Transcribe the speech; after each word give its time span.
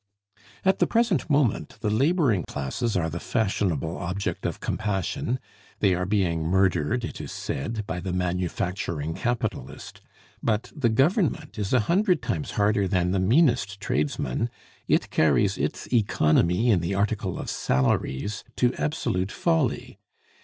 At 0.65 0.79
the 0.79 0.87
present 0.87 1.29
moment 1.29 1.77
the 1.81 1.91
laboring 1.91 2.43
classes 2.47 2.97
are 2.97 3.07
the 3.07 3.19
fashionable 3.19 3.97
object 3.99 4.47
of 4.47 4.59
compassion; 4.59 5.39
they 5.79 5.93
are 5.93 6.07
being 6.07 6.41
murdered 6.41 7.05
it 7.05 7.21
is 7.21 7.31
said 7.31 7.85
by 7.85 7.99
the 7.99 8.11
manufacturing 8.11 9.13
capitalist; 9.13 10.01
but 10.41 10.71
the 10.75 10.89
Government 10.89 11.59
is 11.59 11.71
a 11.71 11.81
hundred 11.81 12.23
times 12.23 12.53
harder 12.57 12.87
than 12.87 13.11
the 13.11 13.19
meanest 13.19 13.79
tradesman, 13.79 14.49
it 14.87 15.11
carries 15.11 15.55
its 15.59 15.87
economy 15.93 16.71
in 16.71 16.79
the 16.79 16.95
article 16.95 17.37
of 17.37 17.47
salaries 17.47 18.43
to 18.55 18.73
absolute 18.79 19.31
folly. 19.31 19.99